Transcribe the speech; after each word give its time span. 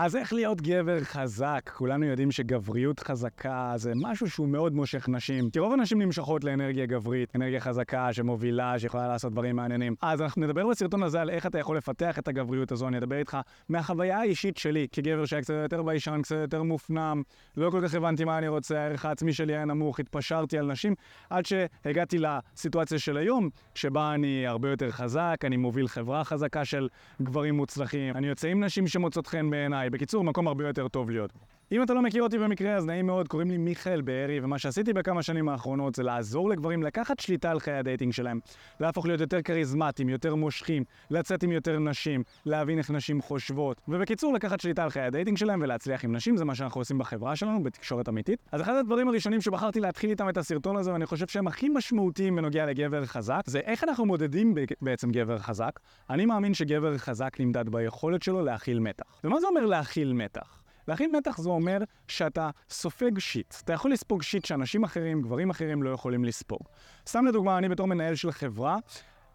אז 0.00 0.16
איך 0.16 0.32
להיות 0.32 0.60
גבר 0.60 1.00
חזק? 1.00 1.70
כולנו 1.74 2.04
יודעים 2.04 2.30
שגבריות 2.30 3.00
חזקה 3.00 3.72
זה 3.76 3.92
משהו 3.96 4.30
שהוא 4.30 4.48
מאוד 4.48 4.74
מושך 4.74 5.08
נשים. 5.08 5.50
כי 5.50 5.58
רוב 5.58 5.72
הנשים 5.72 6.02
נמשכות 6.02 6.44
לאנרגיה 6.44 6.86
גברית, 6.86 7.36
אנרגיה 7.36 7.60
חזקה 7.60 8.12
שמובילה, 8.12 8.78
שיכולה 8.78 9.08
לעשות 9.08 9.32
דברים 9.32 9.56
מעניינים. 9.56 9.94
אז 10.02 10.22
אנחנו 10.22 10.42
נדבר 10.42 10.66
בסרטון 10.66 11.02
הזה 11.02 11.20
על 11.20 11.30
איך 11.30 11.46
אתה 11.46 11.58
יכול 11.58 11.76
לפתח 11.76 12.18
את 12.18 12.28
הגבריות 12.28 12.72
הזו, 12.72 12.88
אני 12.88 12.98
אדבר 12.98 13.16
איתך 13.16 13.38
מהחוויה 13.68 14.18
האישית 14.18 14.56
שלי, 14.56 14.86
כגבר 14.92 15.24
שהיה 15.24 15.42
קצת 15.42 15.54
יותר 15.62 15.82
ביישן, 15.82 16.20
קצת 16.22 16.36
יותר 16.40 16.62
מופנם, 16.62 17.22
לא 17.56 17.70
כל 17.70 17.80
כך 17.88 17.94
הבנתי 17.94 18.24
מה 18.24 18.38
אני 18.38 18.48
רוצה, 18.48 18.80
הערך 18.80 19.04
העצמי 19.04 19.32
שלי 19.32 19.54
היה 19.54 19.64
נמוך, 19.64 20.00
התפשרתי 20.00 20.58
על 20.58 20.66
נשים, 20.66 20.94
עד 21.30 21.46
שהגעתי 21.46 22.18
לסיטואציה 22.18 22.98
של 22.98 23.16
היום, 23.16 23.48
שבה 23.74 24.14
אני 24.14 24.46
הרבה 24.46 24.70
יותר 24.70 24.90
חזק, 24.90 25.36
אני 25.44 25.56
מוביל 25.56 25.88
חברה 25.88 26.24
חזקה 26.24 26.64
של 26.64 26.88
גברים 27.22 27.56
מוצלחים, 27.56 28.16
אני 28.16 28.26
יוצא 28.26 28.48
עם 28.48 28.64
נשים 28.64 28.86
שמוצאות 28.86 29.26
חן 29.26 29.50
בעיניי. 29.50 29.87
בקיצור, 29.90 30.24
מקום 30.24 30.48
הרבה 30.48 30.66
יותר 30.66 30.88
טוב 30.88 31.10
להיות. 31.10 31.32
אם 31.72 31.82
אתה 31.82 31.94
לא 31.94 32.02
מכיר 32.02 32.22
אותי 32.22 32.38
במקרה, 32.38 32.74
אז 32.74 32.86
נעים 32.86 33.06
מאוד, 33.06 33.28
קוראים 33.28 33.50
לי 33.50 33.58
מיכאל 33.58 34.00
בארי, 34.00 34.40
ומה 34.42 34.58
שעשיתי 34.58 34.92
בכמה 34.92 35.22
שנים 35.22 35.48
האחרונות 35.48 35.94
זה 35.94 36.02
לעזור 36.02 36.48
לגברים 36.48 36.82
לקחת 36.82 37.20
שליטה 37.20 37.50
על 37.50 37.60
חיי 37.60 37.74
ה 37.74 37.79
dating 37.79 38.12
שלהם, 38.12 38.40
להפוך 38.80 39.06
להיות 39.06 39.20
יותר 39.20 39.42
כריזמטיים, 39.42 40.08
יותר 40.08 40.34
מושכים, 40.34 40.84
לצאת 41.10 41.42
עם 41.42 41.52
יותר 41.52 41.78
נשים, 41.78 42.22
להבין 42.46 42.78
איך 42.78 42.90
נשים 42.90 43.22
חושבות, 43.22 43.80
ובקיצור, 43.88 44.32
לקחת 44.34 44.60
שליטה 44.60 44.84
על 44.84 44.90
חיי 44.90 45.02
ה 45.02 45.07
dating 45.07 45.36
שלהם 45.36 45.60
ולהצליח 45.62 46.04
עם 46.04 46.16
נשים, 46.16 46.36
זה 46.36 46.44
מה 46.44 46.54
שאנחנו 46.54 46.80
עושים 46.80 46.98
בחברה 46.98 47.36
שלנו, 47.36 47.62
בתקשורת 47.62 48.08
אמיתית. 48.08 48.40
אז 48.52 48.60
אחד 48.60 48.74
הדברים 48.74 49.08
הראשונים 49.08 49.40
שבחרתי 49.40 49.80
להתחיל 49.80 50.10
איתם 50.10 50.28
את 50.28 50.36
הסרטון 50.36 50.76
הזה, 50.76 50.92
ואני 50.92 51.06
חושב 51.06 51.26
שהם 51.26 51.46
הכי 51.46 51.68
משמעותיים 51.68 52.36
בנוגע 52.36 52.66
לגבר 52.66 53.06
חזק, 53.06 53.40
זה 53.46 53.58
איך 53.58 53.84
אנחנו 53.84 54.06
מודדים 54.06 54.54
בעצם 54.82 55.10
גבר 55.10 55.38
חזק. 55.38 55.80
אני 56.10 56.26
מאמין 56.26 56.54
שגבר 56.54 56.98
חזק 56.98 57.36
נמדד 57.40 57.68
ביכולת 57.68 58.22
שלו 58.22 58.44
להכיל 58.44 58.78
מתח. 58.78 59.20
ומה 59.24 59.40
זה 59.40 59.46
אומר 59.46 59.66
להכיל 59.66 60.12
מתח? 60.12 60.67
להכיל 60.88 61.10
מתח 61.16 61.38
זה 61.38 61.48
אומר 61.48 61.78
שאתה 62.08 62.50
סופג 62.70 63.18
shit. 63.18 63.54
אתה 63.64 63.72
יכול 63.72 63.92
לספוג 63.92 64.22
shit 64.22 64.44
שאנשים 64.44 64.84
אחרים, 64.84 65.22
גברים 65.22 65.50
אחרים 65.50 65.82
לא 65.82 65.90
יכולים 65.90 66.24
לספוג. 66.24 66.60
סתם 67.06 67.26
לדוגמה, 67.26 67.58
אני 67.58 67.68
בתור 67.68 67.86
מנהל 67.86 68.14
של 68.14 68.32
חברה, 68.32 68.78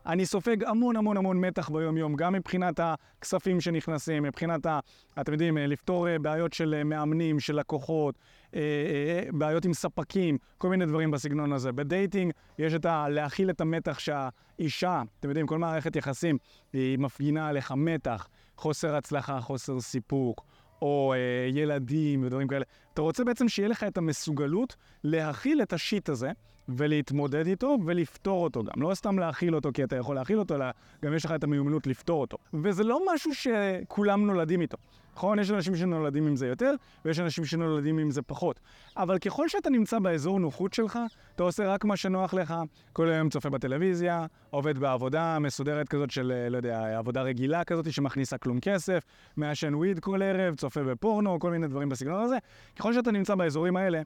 אני 0.05 0.25
סופג 0.25 0.63
המון 0.63 0.95
המון 0.95 1.17
המון 1.17 1.41
מתח 1.41 1.69
ביום-יום, 1.69 2.15
גם 2.15 2.33
מבחינת 2.33 2.79
הכספים 2.79 3.61
שנכנסים, 3.61 4.23
מבחינת, 4.23 4.65
ה, 4.65 4.79
אתם 5.21 5.31
יודעים, 5.31 5.57
לפתור 5.57 6.07
אה, 6.07 6.19
בעיות 6.19 6.53
של 6.53 6.73
אה, 6.77 6.83
מאמנים, 6.83 7.39
של 7.39 7.59
לקוחות, 7.59 8.15
אה, 8.55 9.23
בעיות 9.31 9.65
עם 9.65 9.73
ספקים, 9.73 10.37
כל 10.57 10.69
מיני 10.69 10.85
דברים 10.85 11.11
בסגנון 11.11 11.53
הזה. 11.53 11.71
ב 11.71 11.80
dating 11.80 12.33
יש 12.57 12.73
את 12.73 12.85
ה... 12.85 13.09
להכיל 13.09 13.49
את 13.49 13.61
המתח 13.61 13.99
שהאישה, 13.99 15.03
אתם 15.19 15.29
יודעים, 15.29 15.47
כל 15.47 15.57
מערכת 15.57 15.95
יחסים, 15.95 16.37
היא 16.73 16.99
מפגינה 16.99 17.47
עליך 17.47 17.71
מתח, 17.71 18.27
חוסר 18.57 18.95
הצלחה, 18.95 19.41
חוסר 19.41 19.79
סיפוק. 19.79 20.45
או 20.83 21.13
אה, 21.13 21.19
ילדים 21.53 22.23
ודברים 22.23 22.47
כאלה. 22.47 22.65
אתה 22.93 23.01
רוצה 23.01 23.23
בעצם 23.23 23.49
שיהיה 23.49 23.69
לך 23.69 23.83
את 23.83 23.97
המסוגלות 23.97 24.75
להכיל 25.03 25.61
את 25.61 25.73
השיט 25.73 26.09
הזה 26.09 26.31
ולהתמודד 26.69 27.47
איתו 27.47 27.77
ולפתור 27.85 28.43
אותו 28.43 28.63
גם. 28.63 28.81
לא 28.81 28.95
סתם 28.95 29.19
להכיל 29.19 29.55
אותו 29.55 29.69
כי 29.73 29.83
אתה 29.83 29.95
יכול 29.95 30.15
להכיל 30.15 30.39
אותו, 30.39 30.55
אלא 30.55 30.65
גם 31.03 31.13
יש 31.13 31.25
לך 31.25 31.31
את 31.31 31.43
המיומנות 31.43 31.87
לפתור 31.87 32.21
אותו. 32.21 32.37
וזה 32.53 32.83
לא 32.83 33.01
משהו 33.13 33.31
שכולם 33.33 34.25
נולדים 34.25 34.61
איתו. 34.61 34.77
נכון? 35.15 35.39
יש 35.39 35.51
אנשים 35.51 35.75
שנולדים 35.75 36.27
עם 36.27 36.35
זה 36.35 36.47
יותר, 36.47 36.73
ויש 37.05 37.19
אנשים 37.19 37.45
שנולדים 37.45 37.97
עם 37.97 38.11
זה 38.11 38.21
פחות. 38.21 38.59
אבל 38.97 39.17
ככל 39.17 39.49
שאתה 39.49 39.69
נמצא 39.69 39.99
באזור 39.99 40.39
נוחות 40.39 40.73
שלך, 40.73 40.99
אתה 41.35 41.43
עושה 41.43 41.73
רק 41.73 41.85
מה 41.85 41.97
שנוח 41.97 42.33
לך, 42.33 42.53
כל 42.93 43.09
היום 43.09 43.29
צופה 43.29 43.49
בטלוויזיה, 43.49 44.25
עובד 44.49 44.77
בעבודה 44.77 45.39
מסודרת 45.39 45.89
כזאת 45.89 46.11
של, 46.11 46.47
לא 46.49 46.57
יודע, 46.57 46.97
עבודה 46.97 47.21
רגילה 47.21 47.63
כזאת 47.63 47.93
שמכניסה 47.93 48.37
כלום 48.37 48.59
כסף, 48.59 49.03
מעשן 49.37 49.75
וויד 49.75 49.99
כל 49.99 50.21
ערב, 50.21 50.55
צופה 50.55 50.83
בפורנו, 50.83 51.39
כל 51.39 51.51
מיני 51.51 51.67
דברים 51.67 51.89
בסגנון 51.89 52.23
הזה. 52.23 52.37
ככל 52.83 52.93
שאתה 52.93 53.11
נמצא 53.11 53.35
באזורים 53.35 53.77
האלה, 53.77 54.01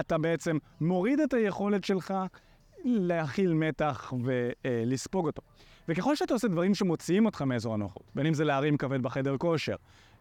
אתה 0.00 0.18
בעצם 0.18 0.58
מוריד 0.80 1.20
את 1.20 1.34
היכולת 1.34 1.84
שלך 1.84 2.14
להכיל 2.84 3.54
מתח 3.54 4.12
ולספוג 4.24 5.26
אותו. 5.26 5.42
וככל 5.88 6.16
שאתה 6.16 6.34
עושה 6.34 6.48
דברים 6.48 6.74
שמוציאים 6.74 7.26
אותך 7.26 7.42
מאזור 7.42 7.74
הנוחות, 7.74 8.02
בין 8.14 8.26
אם 8.26 8.34
זה 8.34 8.44
להרים 8.44 8.76
כבד 8.76 9.02
בחדר 9.02 9.36
כושר, 9.36 9.76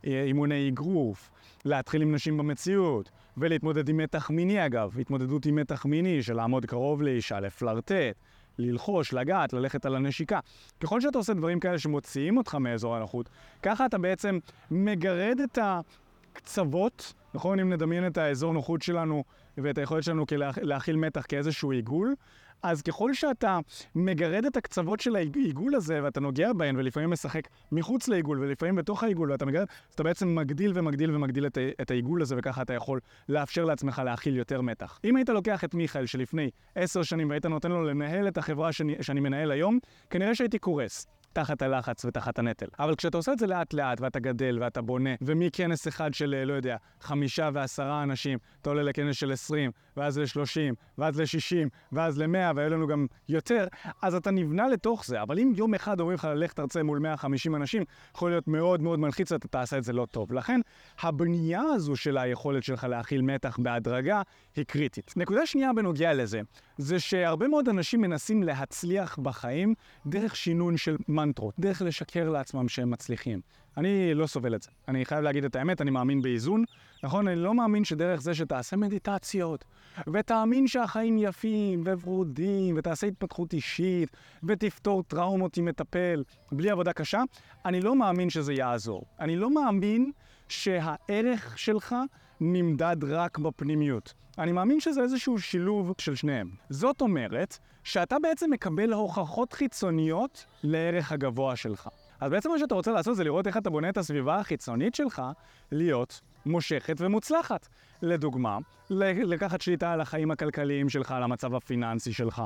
אה, 0.07 0.23
אימוני 0.23 0.69
אגרוף, 0.69 1.29
להתחיל 1.65 2.01
עם 2.01 2.15
נשים 2.15 2.37
במציאות, 2.37 3.11
ולהתמודד 3.37 3.89
עם 3.89 3.97
מתח 3.97 4.29
מיני 4.29 4.65
אגב, 4.65 4.99
התמודדות 4.99 5.45
עם 5.45 5.55
מתח 5.55 5.85
מיני 5.85 6.23
של 6.23 6.33
לעמוד 6.33 6.65
קרוב 6.65 7.01
לאישה, 7.01 7.39
לפלרטט, 7.39 8.15
ללחוש, 8.57 9.13
לגעת, 9.13 9.53
ללכת 9.53 9.85
על 9.85 9.95
הנשיקה. 9.95 10.39
ככל 10.79 11.01
שאתה 11.01 11.17
עושה 11.17 11.33
דברים 11.33 11.59
כאלה 11.59 11.79
שמוציאים 11.79 12.37
אותך 12.37 12.55
מאזור 12.55 12.95
הנוחות, 12.95 13.29
ככה 13.63 13.85
אתה 13.85 13.97
בעצם 13.97 14.39
מגרד 14.71 15.39
את 15.43 15.57
הקצוות, 16.41 17.13
נכון? 17.33 17.59
אם 17.59 17.73
נדמיין 17.73 18.07
את 18.07 18.17
האזור 18.17 18.53
נוחות 18.53 18.81
שלנו 18.81 19.23
ואת 19.57 19.77
היכולת 19.77 20.03
שלנו 20.03 20.25
להכיל 20.61 20.95
מתח 20.95 21.25
כאיזשהו 21.29 21.71
עיגול, 21.71 22.15
אז 22.63 22.81
ככל 22.81 23.13
שאתה 23.13 23.59
מגרד 23.95 24.45
את 24.45 24.57
הקצוות 24.57 24.99
של 24.99 25.15
העיגול 25.15 25.75
הזה 25.75 25.99
ואתה 26.03 26.19
נוגע 26.19 26.53
בהן 26.53 26.75
ולפעמים 26.77 27.09
משחק 27.09 27.47
מחוץ 27.71 28.07
לעיגול 28.07 28.39
ולפעמים 28.39 28.75
בתוך 28.75 29.03
העיגול 29.03 29.31
ואתה 29.31 29.45
מגרד, 29.45 29.65
אז 29.89 29.93
אתה 29.93 30.03
בעצם 30.03 30.35
מגדיל 30.35 30.71
ומגדיל 30.75 31.15
ומגדיל 31.15 31.45
את, 31.45 31.57
את 31.81 31.91
העיגול 31.91 32.21
הזה 32.21 32.35
וככה 32.37 32.61
אתה 32.61 32.73
יכול 32.73 32.99
לאפשר 33.29 33.65
לעצמך 33.65 34.01
להכיל 34.05 34.35
יותר 34.35 34.61
מתח. 34.61 34.99
אם 35.03 35.15
היית 35.15 35.29
לוקח 35.29 35.63
את 35.63 35.73
מיכאל 35.73 36.05
שלפני 36.05 36.49
עשר 36.75 37.03
שנים 37.03 37.29
והיית 37.29 37.45
נותן 37.45 37.71
לו 37.71 37.83
לנהל 37.83 38.27
את 38.27 38.37
החברה 38.37 38.71
שאני, 38.71 38.95
שאני 39.01 39.19
מנהל 39.19 39.51
היום, 39.51 39.79
כנראה 40.09 40.35
שהייתי 40.35 40.59
קורס. 40.59 41.07
תחת 41.33 41.61
הלחץ 41.61 42.05
ותחת 42.05 42.39
הנטל. 42.39 42.65
אבל 42.79 42.95
כשאתה 42.95 43.17
עושה 43.17 43.33
את 43.33 43.39
זה 43.39 43.47
לאט 43.47 43.73
לאט 43.73 44.01
ואתה 44.01 44.19
גדל 44.19 44.57
ואתה 44.61 44.81
בונה, 44.81 45.09
ומכנס 45.21 45.87
אחד 45.87 46.13
של, 46.13 46.43
לא 46.45 46.53
יודע, 46.53 46.77
חמישה 47.01 47.49
ועשרה 47.53 48.03
אנשים, 48.03 48.39
אתה 48.61 48.69
עולה 48.69 48.83
לכנס 48.83 49.15
של 49.15 49.31
עשרים, 49.31 49.71
ואז 49.97 50.17
לשלושים, 50.17 50.73
ואז 50.97 51.19
לשישים, 51.19 51.69
ואז 51.91 52.17
למאה, 52.17 52.51
והיו 52.55 52.69
לנו 52.69 52.87
גם 52.87 53.05
יותר, 53.29 53.67
אז 54.01 54.15
אתה 54.15 54.31
נבנה 54.31 54.67
לתוך 54.67 55.05
זה. 55.05 55.21
אבל 55.21 55.39
אם 55.39 55.51
יום 55.55 55.73
אחד 55.73 55.99
אומרים 55.99 56.15
לך 56.15 56.25
ללכת 56.25 56.55
תרצה 56.55 56.83
מול 56.83 56.99
150 56.99 57.55
אנשים, 57.55 57.83
יכול 58.15 58.29
להיות 58.29 58.47
מאוד 58.47 58.81
מאוד 58.81 58.99
מלחיץ 58.99 59.31
ואתה 59.31 59.47
תעשה 59.47 59.77
את 59.77 59.83
זה 59.83 59.93
לא 59.93 60.07
טוב. 60.11 60.33
לכן, 60.33 60.61
הבנייה 61.01 61.61
הזו 61.61 61.95
של 61.95 62.17
היכולת 62.17 62.63
שלך 62.63 62.83
להכיל 62.83 63.21
מתח 63.21 63.57
בהדרגה 63.59 64.21
היא 64.55 64.65
קריטית. 64.65 65.13
נקודה 65.17 65.45
שנייה 65.45 65.73
בנוגע 65.73 66.13
לזה, 66.13 66.41
זה 66.77 66.99
שהרבה 66.99 67.47
מאוד 67.47 67.69
אנשים 67.69 68.01
מנסים 68.01 68.43
להצליח 68.43 69.19
בחיים 69.19 69.73
דרך 70.05 70.35
שינון 70.35 70.77
של 70.77 70.97
מנטרות, 71.25 71.53
דרך 71.59 71.81
לשקר 71.81 72.29
לעצמם 72.29 72.69
שהם 72.69 72.91
מצליחים. 72.91 73.41
אני 73.77 74.13
לא 74.13 74.27
סובל 74.27 74.55
את 74.55 74.61
זה. 74.61 74.69
אני 74.87 75.05
חייב 75.05 75.21
להגיד 75.21 75.45
את 75.45 75.55
האמת, 75.55 75.81
אני 75.81 75.91
מאמין 75.91 76.21
באיזון. 76.21 76.63
נכון, 77.03 77.27
אני 77.27 77.35
לא 77.35 77.53
מאמין 77.53 77.83
שדרך 77.83 78.21
זה 78.21 78.33
שתעשה 78.33 78.75
מדיטציות, 78.75 79.65
ותאמין 80.13 80.67
שהחיים 80.67 81.17
יפים 81.17 81.83
וורודים, 81.85 82.75
ותעשה 82.77 83.07
התפתחות 83.07 83.53
אישית, 83.53 84.09
ותפתור 84.43 85.03
טראומות 85.03 85.57
עם 85.57 85.65
מטפל, 85.65 86.23
בלי 86.51 86.69
עבודה 86.69 86.93
קשה, 86.93 87.21
אני 87.65 87.81
לא 87.81 87.95
מאמין 87.95 88.29
שזה 88.29 88.53
יעזור. 88.53 89.03
אני 89.19 89.35
לא 89.35 89.53
מאמין 89.53 90.11
שהערך 90.49 91.57
שלך 91.57 91.95
נמדד 92.41 92.95
רק 93.03 93.37
בפנימיות. 93.37 94.13
אני 94.37 94.51
מאמין 94.51 94.79
שזה 94.79 95.01
איזשהו 95.01 95.39
שילוב 95.39 95.93
של 95.97 96.15
שניהם. 96.15 96.49
זאת 96.69 97.01
אומרת, 97.01 97.57
שאתה 97.83 98.19
בעצם 98.19 98.49
מקבל 98.51 98.93
הוכחות 98.93 99.53
חיצוניות 99.53 100.45
לערך 100.63 101.11
הגבוה 101.11 101.55
שלך. 101.55 101.89
אז 102.19 102.31
בעצם 102.31 102.49
מה 102.49 102.59
שאתה 102.59 102.75
רוצה 102.75 102.91
לעשות 102.91 103.15
זה 103.15 103.23
לראות 103.23 103.47
איך 103.47 103.57
אתה 103.57 103.69
בונה 103.69 103.89
את 103.89 103.97
הסביבה 103.97 104.39
החיצונית 104.39 104.95
שלך 104.95 105.21
להיות 105.71 106.21
מושכת 106.45 106.95
ומוצלחת. 106.99 107.67
לדוגמה, 108.01 108.57
לקחת 108.89 109.61
שליטה 109.61 109.93
על 109.93 110.01
החיים 110.01 110.31
הכלכליים 110.31 110.89
שלך, 110.89 111.11
על 111.11 111.23
המצב 111.23 111.55
הפיננסי 111.55 112.13
שלך, 112.13 112.43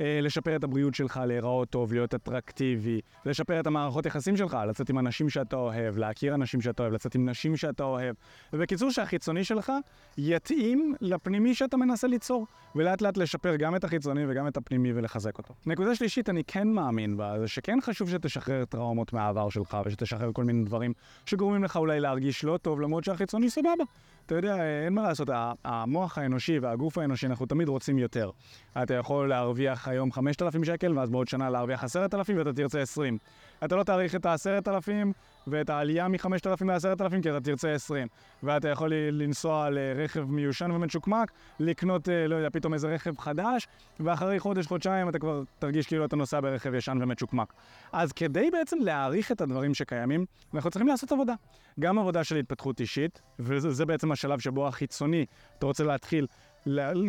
אה, 0.00 0.20
לשפר 0.22 0.56
את 0.56 0.64
הבריאות 0.64 0.94
שלך, 0.94 1.20
להיראות 1.26 1.70
טוב, 1.70 1.92
להיות 1.92 2.14
אטרקטיבי, 2.14 3.00
לשפר 3.24 3.60
את 3.60 3.66
המערכות 3.66 4.06
יחסים 4.06 4.36
שלך, 4.36 4.56
לצאת 4.68 4.90
עם 4.90 4.98
אנשים 4.98 5.28
שאתה 5.28 5.56
אוהב, 5.56 5.98
להכיר 5.98 6.34
אנשים 6.34 6.60
שאתה 6.60 6.82
אוהב, 6.82 6.92
לצאת 6.92 7.14
עם 7.14 7.28
נשים 7.28 7.56
שאתה 7.56 7.84
אוהב. 7.84 8.14
ובקיצור, 8.52 8.90
שהחיצוני 8.90 9.44
שלך 9.44 9.72
יתאים 10.18 10.94
לפנימי 11.00 11.54
שאתה 11.54 11.76
מנסה 11.76 12.06
ליצור, 12.06 12.46
ולאט 12.76 13.02
לאט 13.02 13.16
לשפר 13.16 13.56
גם 13.56 13.76
את 13.76 13.84
החיצוני 13.84 14.22
וגם 14.28 14.48
את 14.48 14.56
הפנימי 14.56 14.92
ולחזק 14.92 15.38
אותו. 15.38 15.54
נקודה 15.66 15.94
שלישית, 15.94 16.28
אני 16.28 16.44
כן 16.44 16.68
מאמין 16.68 17.16
בה, 17.16 17.38
זה 17.38 17.48
שכן 17.48 17.78
חשוב 17.82 18.10
שתשחרר 18.10 18.64
טראומות 18.64 19.12
מהעבר 19.12 19.48
שלך, 19.48 19.76
ושתשחרר 19.86 20.32
כל 20.32 20.44
מיני 20.44 20.64
דברים 20.64 20.92
שגורמים 21.26 21.64
לך 21.64 21.76
אולי 21.76 22.00
להרגיש 22.00 22.44
לא 22.44 22.56
טוב, 22.56 22.80
למרות 22.80 23.04
שהחיצוני 23.04 23.37
não 23.38 23.46
disse 23.46 23.62
nada. 23.62 23.88
אתה 24.28 24.36
יודע, 24.36 24.56
אין 24.84 24.92
מה 24.92 25.02
לעשות, 25.02 25.28
המוח 25.64 26.18
האנושי 26.18 26.58
והגוף 26.58 26.98
האנושי, 26.98 27.26
אנחנו 27.26 27.46
תמיד 27.46 27.68
רוצים 27.68 27.98
יותר. 27.98 28.30
אתה 28.82 28.94
יכול 28.94 29.28
להרוויח 29.28 29.88
היום 29.88 30.12
5,000 30.12 30.64
שקל, 30.64 30.98
ואז 30.98 31.10
בעוד 31.10 31.28
שנה 31.28 31.50
להרוויח 31.50 31.84
10,000 31.84 32.38
ואתה 32.38 32.52
תרצה 32.52 32.80
20. 32.80 33.18
אתה 33.64 33.76
לא 33.76 33.82
תאריך 33.82 34.14
את 34.14 34.26
ה-10,000 34.26 34.90
ואת 35.46 35.70
העלייה 35.70 36.08
מ-5,000 36.08 36.64
ל-10,000 36.64 37.22
כי 37.22 37.30
אתה 37.30 37.40
תרצה 37.40 37.72
20. 37.72 38.08
ואתה 38.42 38.68
יכול 38.68 38.92
לנסוע 38.94 39.70
לרכב 39.70 40.24
מיושן 40.30 40.70
ומצ'וקמק, 40.70 41.32
לקנות, 41.60 42.08
אה, 42.08 42.28
לא 42.28 42.36
יודע, 42.36 42.48
פתאום 42.52 42.74
איזה 42.74 42.88
רכב 42.88 43.18
חדש, 43.18 43.68
ואחרי 44.00 44.40
חודש, 44.40 44.66
חודשיים 44.66 45.08
אתה 45.08 45.18
כבר 45.18 45.42
תרגיש 45.58 45.86
כאילו 45.86 46.04
אתה 46.04 46.16
נוסע 46.16 46.40
ברכב 46.40 46.74
ישן 46.74 46.98
ומצ'וקמק. 47.00 47.52
אז 47.92 48.12
כדי 48.12 48.50
בעצם 48.50 48.76
להעריך 48.80 49.32
את 49.32 49.40
הדברים 49.40 49.74
שקיימים, 49.74 50.24
אנחנו 50.54 50.70
צריכים 50.70 50.88
לעשות 50.88 51.12
עבודה. 51.12 51.34
גם 51.80 51.98
עבודה 51.98 52.24
של 52.24 52.36
התפתחות 52.36 52.80
אישית, 52.80 53.22
וזה 53.38 53.86
בעצם 53.86 54.12
השלב 54.18 54.38
שבו 54.38 54.68
החיצוני, 54.68 55.26
אתה 55.58 55.66
רוצה 55.66 55.84
להתחיל 55.84 56.26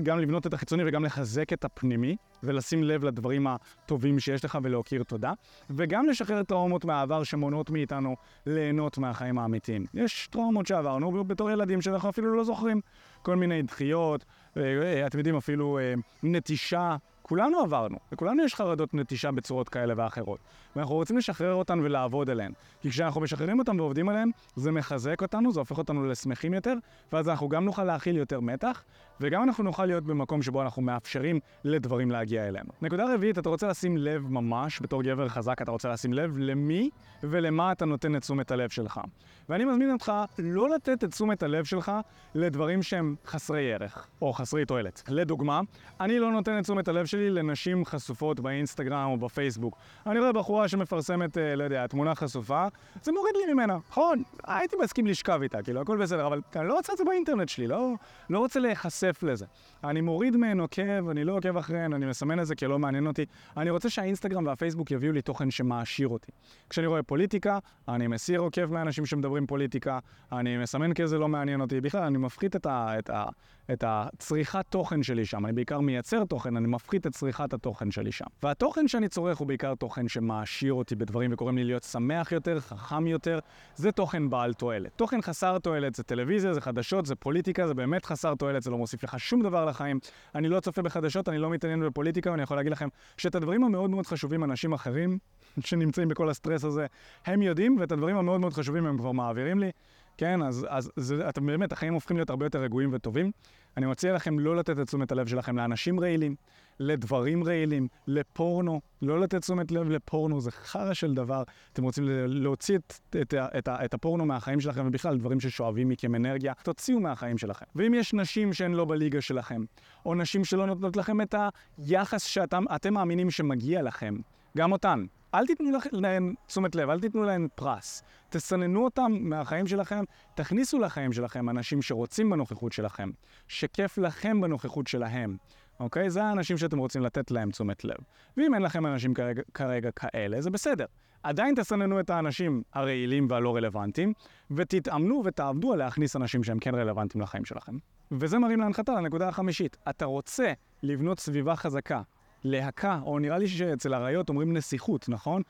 גם 0.04 0.20
לבנות 0.20 0.48
את 0.48 0.54
החיצוני 0.54 0.84
וגם 0.86 1.06
לחזק 1.06 1.54
את 1.54 1.66
הפנימי, 1.66 2.16
ולשים 2.44 2.84
לב 2.84 3.04
לדברים 3.04 3.48
הטובים 3.48 4.20
שיש 4.20 4.46
לך 4.46 4.58
ולהכיר 4.64 5.04
תודה, 5.04 5.34
וגם 5.70 6.06
לשחרר 6.06 6.44
טראומות 6.44 6.86
מהעבר 6.86 7.24
שמונעות 7.24 7.70
מאיתנו 7.70 8.16
ליהנות 8.46 8.98
מהחיים 8.98 9.40
האמיתיים. 9.40 9.86
יש 9.94 10.28
טראומות 10.32 10.68
שעברנו 10.68 11.24
בתור 11.24 11.52
ילדים 11.52 11.82
שאנחנו 11.82 12.10
אפילו 12.10 12.36
לא 12.36 12.44
זוכרים. 12.44 12.82
כל 13.22 13.36
מיני 13.36 13.62
דחיות, 13.62 14.26
אה, 14.58 14.64
אה, 14.64 15.08
אתם 15.08 15.18
יודעים, 15.18 15.36
אפילו 15.36 15.80
אה, 15.80 15.94
נטישה 16.24 16.96
כולנו 17.30 17.60
עברנו, 17.60 17.98
לכולנו 18.12 18.44
יש 18.44 18.56
חרדות 18.56 18.94
נטישה 18.94 19.32
בצורות 19.32 19.70
כאלה 19.70 19.94
ואחרות. 19.98 20.40
ואנחנו 20.76 20.96
רוצים 20.96 21.18
לשחרר 21.18 21.54
אותן 21.54 21.80
ולעבוד 21.80 22.30
עליהן. 22.30 22.52
כי 22.82 22.90
כשאנחנו 22.90 23.22
משחררים 23.22 23.60
אותן 23.60 23.80
ועובדים 23.80 24.10
עליהן, 24.10 24.32
זה 24.56 24.72
מחזק 24.72 25.22
אותנו, 25.22 25.52
זה 25.52 25.60
הופך 25.60 25.78
אותנו 25.78 26.06
לשמחים 26.06 26.54
יותר, 26.54 26.74
ואז 27.14 27.30
אנחנו 27.30 27.50
גם 27.50 27.66
נוכל 27.66 27.84
להכיל 27.84 28.18
יותר 28.18 28.40
מתח, 28.40 28.84
וגם 29.22 29.44
אנחנו 29.44 29.64
נוכל 29.64 29.86
להיות 29.86 30.04
במקום 30.04 30.42
שבו 30.42 30.62
אנחנו 30.62 30.82
מאפשרים 30.82 31.40
לדברים 31.64 32.12
להגיע 32.12 32.48
אלינו. 32.48 32.70
נקודה 32.82 33.14
רביעית, 33.14 33.38
אתה 33.38 33.50
רוצה 33.50 33.68
לשים 33.68 33.98
לב 33.98 34.28
ממש, 34.30 34.82
בתור 34.82 35.04
גבר 35.04 35.28
חזק 35.28 35.62
אתה 35.62 35.72
רוצה 35.72 35.90
לשים 35.90 36.14
לב 36.14 36.38
למי 36.38 36.90
ולמה 37.24 37.72
אתה 37.72 37.86
נותן 37.86 38.16
את 38.16 38.22
תשומת 38.22 38.52
הלב 38.52 38.70
שלך. 38.70 39.02
ואני 39.50 39.66
מזמין 39.66 39.92
אותך 39.92 40.12
לא 40.40 40.70
לתת 40.70 41.04
את 41.04 41.12
תשומת 41.12 41.44
הלב 41.44 41.66
שלך 41.66 41.92
לדברים 42.36 42.84
שהם 42.84 43.16
חסרי 43.26 43.74
ערך, 43.74 44.08
או 44.22 44.34
חסרי 44.34 44.66
תועלת. 44.66 45.04
לדוגמה, 45.08 45.62
אני 46.00 46.20
לא 46.20 46.32
נותן 46.32 46.60
את 46.60 46.64
תשומת 46.64 46.88
הלב 46.88 47.06
שלי 47.06 47.19
לנשים 47.20 47.86
חשופות 47.86 48.40
באינסטגרם 48.40 49.10
או 49.12 49.18
בפייסבוק. 49.18 49.78
אני 50.06 50.20
רואה 50.20 50.32
בחורה 50.32 50.68
שמפרסמת, 50.68 51.38
אה, 51.38 51.56
לא 51.56 51.64
יודע, 51.64 51.88
תמונה 51.88 52.16
חשופה, 52.16 52.68
זה 53.04 53.12
מוריד 53.12 53.36
לי 53.36 53.54
ממנה. 53.54 53.78
נכון, 53.90 54.24
הייתי 54.44 54.76
מסכים 54.84 55.08
לשכב 55.08 55.40
איתה, 55.42 55.64
כאילו, 55.64 55.82
הכל 55.82 55.98
בסדר, 55.98 56.28
אבל 56.28 56.42
אני 56.56 56.68
לא 56.68 56.74
רוצה 56.74 56.94
את 56.94 56.98
זה 56.98 57.04
באינטרנט 57.04 57.50
שלי, 57.50 57.68
לא, 57.68 57.94
לא 58.30 58.40
רוצה 58.40 58.60
להיחשף 58.60 59.24
לזה. 59.24 59.46
אני 59.84 60.02
מוריד 60.02 60.38
מהן 60.38 60.60
עוקב, 60.60 61.10
אני 61.10 61.24
לא 61.24 61.34
עוקב 61.34 61.58
אחריהן, 61.58 61.94
אני 61.94 62.06
מסמן 62.06 62.40
את 62.40 62.48
זה 62.48 62.56
כי 62.56 62.68
לא 62.68 62.80
מעניין 62.80 63.08
אותי. 63.08 63.26
אני 63.58 63.70
רוצה 63.70 63.90
שהאינסטגרם 63.90 64.46
והפייסבוק 64.46 64.92
יביאו 64.92 65.12
לי 65.12 65.22
תוכן 65.22 65.52
שמעשיר 65.52 66.08
אותי. 66.08 66.32
כשאני 66.70 66.88
רואה 66.88 67.04
פוליטיקה, 67.04 67.60
אני 67.88 68.08
מסיר 68.08 68.40
עוקב 68.40 68.66
מאנשים 68.66 69.06
שמדברים 69.06 69.48
פוליטיקה, 69.48 70.00
אני 70.32 70.58
מסמן 70.58 70.94
כי 70.94 71.08
זה 71.08 71.18
לא 71.18 71.28
מעניין 71.28 71.62
אותי. 71.62 71.82
בכלל, 71.82 72.04
אני 72.04 72.18
מפחית 72.18 72.56
את, 72.56 72.66
ה, 72.66 73.00
את, 73.00 73.10
ה, 73.10 73.26
את 73.74 73.84
הצריכת 73.88 74.66
תוכן 74.70 75.04
שלי 75.04 75.26
שם. 75.26 75.46
אני 75.46 75.54
בעיקר 75.54 75.80
מייצר 75.80 76.24
תוכן, 76.26 76.58
אני 76.58 76.68
מפחית 76.68 77.08
את 77.08 77.12
צריכת 77.12 77.54
התוכן 77.54 77.92
שלי 77.92 78.12
שם. 78.12 78.26
והתוכן 78.44 78.88
שאני 78.88 79.08
צורך 79.08 79.38
הוא 79.38 79.48
בעיקר 79.48 79.76
תוכן 79.76 80.08
שמעשיר 80.08 80.74
אותי 80.74 80.96
בדברים 80.96 81.34
וגורם 81.34 81.58
לי 81.58 81.64
להיות 81.64 81.84
שמח 81.84 82.32
יותר, 82.32 82.60
חכם 82.60 83.08
יותר. 83.08 83.40
זה 83.76 83.92
תוכן 83.92 84.30
בעל 84.30 84.54
תועלת. 84.54 84.92
תוכן 84.96 85.22
חסר 85.22 85.60
תועלת 85.60 85.96
זה 85.96 86.04
טלוויזיה, 86.04 86.54
זה 86.54 86.62
חדשות, 86.62 87.06
זה 87.06 87.16
פוליטיקה, 87.16 87.68
זה 87.68 87.74
באמת 87.74 88.06
חסר 88.06 88.36
תועלת, 88.36 88.64
זה 88.64 88.72
לא 88.72 88.78
מוסיף 88.78 89.04
לך 89.04 89.20
שום 89.20 89.42
דבר 89.42 89.66
לחיים. 89.66 90.00
אני 90.36 90.50
לא 90.50 90.60
צופה 90.60 90.82
בחדשות, 90.82 91.30
אני 91.30 91.38
לא 91.38 91.50
מתעניין 91.50 91.86
בפוליטיקה, 91.86 92.32
ואני 92.32 92.44
יכול 92.44 92.58
להגיד 92.58 92.72
לכם 92.72 92.88
שאת 93.18 93.36
הדברים 93.36 93.64
המאוד 93.64 93.90
מאוד 93.90 94.08
חשובים 94.08 94.44
אנשים 94.44 94.74
אחרים 94.74 95.18
שנמצאים 95.60 96.08
בכל 96.08 96.30
הסטרס 96.30 96.64
הזה, 96.64 96.86
הם 97.26 97.42
יודעים, 97.42 97.78
ואת 97.80 97.92
הדברים 97.92 98.18
המאוד 98.18 98.42
מאוד 98.42 98.54
חשובים 98.54 98.86
הם 98.86 98.98
כבר 98.98 99.12
מעבירים 99.12 99.60
לי. 99.60 99.72
כן, 100.20 100.42
אז, 100.42 100.66
אז 100.70 100.92
זה, 100.96 101.30
אתם 101.30 101.46
באמת, 101.46 101.72
החיים 101.72 101.94
הופכים 101.94 102.18
להיות 102.18 102.30
הרבה 102.30 102.46
יותר 102.46 102.60
רגועים 102.60 102.90
וטובים. 102.94 103.32
אני 103.78 103.86
מציע 103.86 104.14
לכם 104.14 104.40
לא 104.40 104.56
לתת 104.56 104.80
את 104.80 104.88
תשומת 104.88 105.12
הלב 105.12 105.28
שלכם 105.28 105.58
לאנשים 105.58 106.00
רעילים, 106.00 106.36
לדברים 106.80 107.44
רעילים, 107.44 107.88
לפורנו, 108.08 108.82
לא 109.02 109.20
לתת 109.20 109.42
תשומת 109.42 109.72
לב 109.72 109.90
לפורנו, 109.90 110.42
זה 110.42 110.52
חרא 110.52 110.94
של 110.94 111.14
דבר. 111.14 111.44
אתם 111.74 111.84
רוצים 111.84 112.04
להוציא 112.28 112.78
את, 112.78 112.94
את, 113.22 113.34
את, 113.58 113.70
את, 113.70 113.94
הפורנו 113.94 114.26
מהחיים 114.26 114.60
שלכם, 114.60 114.88
ובכלל 114.88 115.18
דברים 115.18 115.40
ששואבים 115.40 115.90
מכם 115.90 116.16
אנרגיה, 116.16 116.54
תוציאו 116.64 117.00
מהחיים 117.00 117.38
שלכם. 117.38 117.66
ואם 117.76 117.94
יש 117.94 118.14
נשים 118.14 118.54
שהן 118.54 118.72
לא 118.72 118.86
בליגה 118.86 119.22
שלכם, 119.22 119.62
או 120.06 120.16
נשים 120.16 120.46
שלא 120.46 120.66
נותנות 120.66 120.98
לכם 120.98 121.22
את 121.22 121.36
היחס 121.78 122.24
שאתם 122.24 122.94
מאמינים 122.94 123.32
שמגיע 123.32 123.82
לכם, 123.82 124.16
גם 124.58 124.72
אותן, 124.72 125.06
אל 125.34 125.48
תיתנו 125.48 125.70
להן 125.92 126.34
תשומת 126.48 126.76
לב, 126.76 126.90
אל 126.90 127.00
תיתנו 127.00 127.24
להן 127.24 127.48
פרס. 127.56 128.04
תסננו 128.30 128.84
אותם 128.84 129.12
מהחיים 129.20 129.68
שלכם, 129.68 130.04
תכניסו 130.36 130.80
לחיים 130.80 131.14
שלכם 131.14 131.50
אנשים 131.50 131.82
שרוצים 131.82 132.30
בנוכחות 132.30 132.72
שלכם, 132.72 133.10
שכיף 133.48 133.98
לכם 133.98 134.42
בנוכחות 134.42 134.88
שלהם. 134.88 135.38
אוקיי? 135.80 136.10
זה 136.10 136.24
האנשים 136.24 136.58
שאתם 136.58 136.78
רוצים 136.78 137.02
לתת 137.02 137.32
להם 137.32 137.52
תשומת 137.52 137.84
לב. 137.84 137.98
ואם 138.38 138.54
אין 138.54 138.62
לכם 138.62 138.86
אנשים 138.86 139.14
כרגע, 139.14 139.42
כרגע 139.54 139.92
כאלה, 139.92 140.42
זה 140.42 140.50
בסדר. 140.50 140.86
עדיין 141.24 141.56
תסננו 141.56 142.00
את 142.00 142.10
האנשים 142.10 142.64
הרעילים 142.74 143.28
והלא 143.30 143.56
רלוונטיים, 143.56 144.14
ותתאמנו 144.52 145.22
ותעבדו 145.26 145.74
על 145.74 145.80
להכניס 145.80 146.16
אנשים 146.16 146.44
שהם 146.44 146.60
כן 146.60 146.76
רלוונטיים 146.76 147.22
לחיים 147.22 147.46
שלכם. 147.46 147.78
וזה 148.12 148.40
מרים 148.40 148.60
להנחתה 148.60 148.92
לנקודה 148.92 149.28
החמישית. 149.28 149.78
אתה 149.90 150.06
רוצה 150.06 150.54
לבנות 150.84 151.20
סביבה 151.20 151.56
חזקה, 151.56 152.02
להקה, 152.44 153.00
או 153.06 153.20
נראה 153.20 153.38
לי 153.38 153.48
שאצל 153.48 153.94
אריות 153.94 154.30
אומרים 154.30 154.54
נסיכות, 154.54 155.10
נכון? 155.10 155.42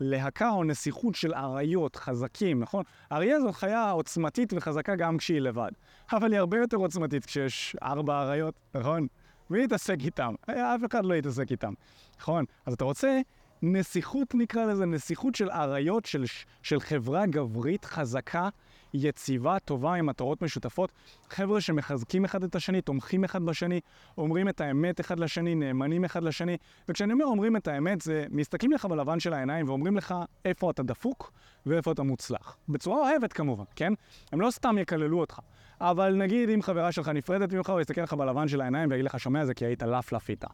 להקה 0.00 0.50
או 0.50 0.64
נסיכות 0.64 1.14
של 1.14 1.34
אריות 1.34 1.96
חזקים, 1.96 2.60
נכון? 2.60 2.84
אריה 3.12 3.40
זו 3.40 3.52
חיה 3.52 3.90
עוצמתית 3.90 4.52
וחזקה 4.56 4.96
גם 4.96 5.18
כשהיא 5.18 5.40
לבד. 5.40 5.70
אבל 6.12 6.32
היא 6.32 6.38
הרבה 6.38 6.58
יותר 6.58 6.76
עוצמתית 6.76 7.26
כשיש 7.26 7.76
ארבע 7.82 8.22
אריות, 8.22 8.54
נכון? 8.74 9.06
מי 9.50 9.64
יתעסק 9.64 9.96
איתם? 10.00 10.34
אף 10.44 10.80
אחד 10.90 11.04
לא 11.04 11.14
יתעסק 11.14 11.50
איתם, 11.50 11.72
נכון? 12.20 12.44
אז 12.66 12.72
אתה 12.72 12.84
רוצה 12.84 13.20
נסיכות 13.62 14.34
נקרא 14.34 14.64
לזה, 14.64 14.86
נסיכות 14.86 15.34
של 15.34 15.50
אריות, 15.50 16.04
של, 16.04 16.24
של 16.62 16.80
חברה 16.80 17.26
גברית 17.26 17.84
חזקה, 17.84 18.48
יציבה, 18.96 19.58
טובה, 19.58 19.94
עם 19.94 20.06
מטרות 20.06 20.42
משותפות. 20.42 20.92
חבר'ה 21.30 21.60
שמחזקים 21.60 22.24
אחד 22.24 22.44
את 22.44 22.54
השני, 22.54 22.80
תומכים 22.80 23.24
אחד 23.24 23.42
בשני, 23.42 23.80
אומרים 24.18 24.48
את 24.48 24.60
האמת 24.60 25.00
אחד 25.00 25.20
לשני, 25.20 25.54
נאמנים 25.54 26.04
אחד 26.04 26.22
לשני. 26.22 26.56
וכשאני 26.88 27.12
אומר 27.12 27.24
אומרים 27.24 27.56
את 27.56 27.68
האמת, 27.68 28.00
זה 28.00 28.26
מסתכלים 28.30 28.72
לך 28.72 28.84
בלבן 28.84 29.20
של 29.20 29.32
העיניים 29.32 29.68
ואומרים 29.68 29.96
לך 29.96 30.14
איפה 30.44 30.70
אתה 30.70 30.82
דפוק 30.82 31.32
ואיפה 31.66 31.92
אתה 31.92 32.02
מוצלח. 32.02 32.56
בצורה 32.68 33.10
אוהבת 33.10 33.32
כמובן, 33.32 33.64
כן? 33.76 33.92
הם 34.32 34.40
לא 34.40 34.50
סתם 34.50 34.78
יקללו 34.78 35.20
אותך. 35.20 35.40
אבל 35.80 36.14
נגיד 36.14 36.50
אם 36.50 36.62
חברה 36.62 36.92
שלך 36.92 37.08
נפרדת 37.08 37.52
ממך, 37.52 37.70
הוא 37.70 37.80
יסתכל 37.80 38.00
לך 38.00 38.12
בלבן 38.12 38.48
של 38.48 38.60
העיניים 38.60 38.90
ויגיד 38.90 39.04
לך, 39.04 39.20
שומע 39.20 39.44
זה 39.44 39.54
כי 39.54 39.64
היית 39.64 39.82
לפלף 39.82 40.30
איתה. 40.30 40.48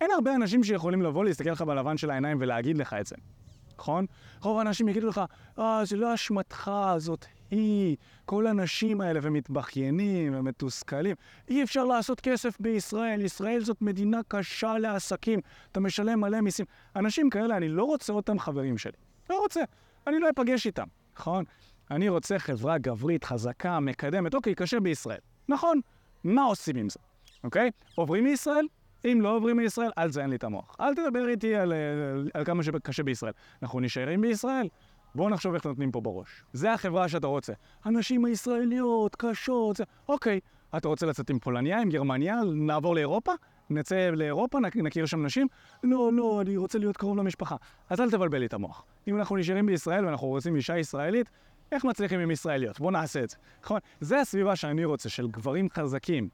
אין 0.00 0.10
הרבה 0.10 0.34
אנשים 0.34 0.64
שיכולים 0.64 1.02
לבוא 1.02 1.24
להסתכל 1.24 1.50
לך 1.50 1.62
בלבן 1.62 1.96
של 1.96 2.10
העיניים 2.10 2.36
ולהגיד 2.40 2.78
לך 2.78 2.94
את 3.00 3.06
זה, 3.06 3.16
נכון? 3.78 4.06
רוב 4.42 4.58
האנשים 4.58 4.88
יגידו 4.88 5.08
לך, 5.08 5.20
אה, 5.58 5.84
זה 5.84 5.96
לא 5.96 6.14
אשמתך, 6.14 6.70
זאת 6.98 7.26
היא, 7.50 7.96
כל 8.24 8.46
הנשים 8.46 9.00
האלה 9.00 9.20
ומתבכיינים 9.22 10.34
ומתוסכלים. 10.34 11.16
אי 11.48 11.62
אפשר 11.62 11.84
לעשות 11.84 12.20
כסף 12.20 12.60
בישראל, 12.60 13.20
ישראל 13.20 13.60
זאת 13.60 13.82
מדינה 13.82 14.20
קשה 14.28 14.78
לעסקים, 14.78 15.40
אתה 15.72 15.80
משלם 15.80 16.20
מלא 16.20 16.40
מיסים. 16.40 16.66
אנשים 16.96 17.30
כאלה, 17.30 17.56
אני 17.56 17.68
לא 17.68 17.84
רוצה 17.84 18.12
אותם 18.12 18.38
חברים 18.38 18.78
שלי. 18.78 18.92
לא 19.30 19.38
רוצה, 19.38 19.60
אני 20.06 20.18
לא 20.18 20.30
אפגש 20.30 20.66
איתם, 20.66 20.86
נכון? 21.18 21.44
אני 21.90 22.08
רוצה 22.08 22.38
חברה 22.38 22.78
גברית, 22.78 23.24
חזקה, 23.24 23.80
מקדמת. 23.80 24.34
אוקיי, 24.34 24.54
קשה 24.54 24.80
בישראל. 24.80 25.18
נכון, 25.48 25.80
מה 26.24 26.42
עושים 26.44 26.76
עם 26.76 26.88
זה? 26.88 26.98
אוקיי? 27.44 27.70
עוברים 27.94 28.24
מישראל? 28.24 28.66
אם 29.12 29.20
לא 29.20 29.36
עוברים 29.36 29.56
מישראל, 29.56 29.90
אל 29.98 30.08
תזיין 30.08 30.30
לי 30.30 30.36
את 30.36 30.44
המוח. 30.44 30.76
אל 30.80 30.94
תדבר 30.94 31.28
איתי 31.28 31.54
על, 31.54 31.72
על, 31.72 32.30
על 32.34 32.44
כמה 32.44 32.62
שקשה 32.62 33.02
בישראל. 33.02 33.32
אנחנו 33.62 33.80
נשארים 33.80 34.20
בישראל? 34.20 34.68
בואו 35.14 35.28
נחשוב 35.28 35.54
איך 35.54 35.66
נותנים 35.66 35.92
פה 35.92 36.00
בראש. 36.00 36.42
זה 36.52 36.72
החברה 36.72 37.08
שאתה 37.08 37.26
רוצה. 37.26 37.52
הנשים 37.84 38.24
הישראליות, 38.24 39.16
קשות, 39.16 39.76
זה... 39.76 39.84
אוקיי, 40.08 40.40
אתה 40.76 40.88
רוצה 40.88 41.06
לצאת 41.06 41.30
עם 41.30 41.38
פולניה, 41.38 41.80
עם 41.80 41.90
גרמניה, 41.90 42.40
נעבור 42.54 42.94
לאירופה? 42.94 43.32
נצא 43.70 44.10
לאירופה, 44.10 44.58
נכיר 44.82 45.06
שם 45.06 45.26
נשים? 45.26 45.46
לא, 45.82 46.10
לא, 46.12 46.40
אני 46.40 46.56
רוצה 46.56 46.78
להיות 46.78 46.96
קרוב 46.96 47.16
למשפחה. 47.16 47.56
אז 47.90 48.00
אל 48.00 48.10
תבלבל 48.10 48.38
לי 48.38 48.46
את 48.46 48.54
המוח. 48.54 48.84
אם 49.08 49.16
אנחנו 49.16 49.36
נשארים 49.36 49.66
בישראל 49.66 50.06
ואנחנו 50.06 50.26
רוצים 50.26 50.56
אישה 50.56 50.78
ישראלית, 50.78 51.30
איך 51.72 51.84
מצליחים 51.84 52.20
עם 52.20 52.30
ישראליות? 52.30 52.80
בואו 52.80 52.90
נעשה 52.90 53.22
את 53.22 53.30
זה. 53.30 53.36
נכון? 53.62 53.80
זה 54.00 54.20
הסביבה 54.20 54.56
שאני 54.56 54.84
רוצה, 54.84 55.08
של 55.08 55.28
גברים 55.28 55.68
חזקים, 55.70 56.28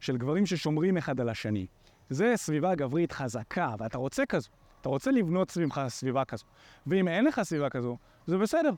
של 0.00 0.16
גברים 0.16 0.46
ששומרים 0.46 0.96
אחד 0.96 1.20
על 1.20 1.28
השני. 1.28 1.66
זה 2.10 2.32
סביבה 2.36 2.74
גברית 2.74 3.12
חזקה, 3.12 3.74
ואתה 3.78 3.98
רוצה 3.98 4.26
כזו. 4.26 4.48
אתה 4.80 4.88
רוצה 4.88 5.10
לבנות 5.10 5.50
סביבך 5.50 5.84
סביבה 5.88 6.24
כזו. 6.24 6.44
ואם 6.86 7.08
אין 7.08 7.24
לך 7.24 7.42
סביבה 7.42 7.70
כזו, 7.70 7.96
זה 8.26 8.38
בסדר. 8.38 8.70